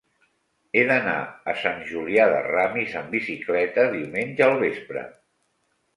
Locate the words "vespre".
4.65-5.05